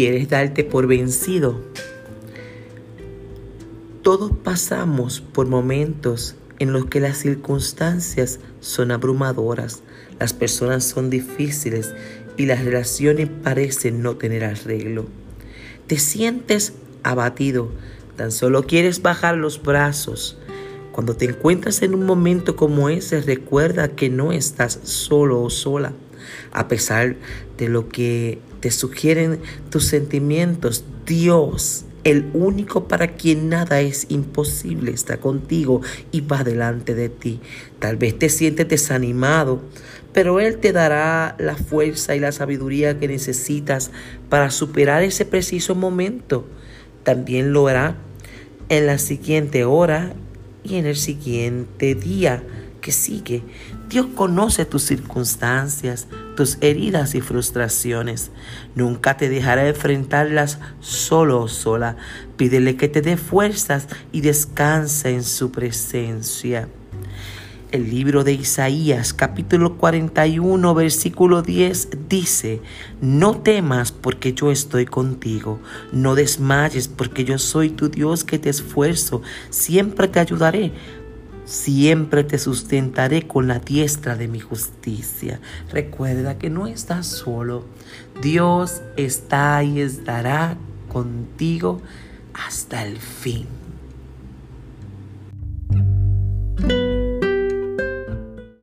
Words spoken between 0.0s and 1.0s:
quieres darte por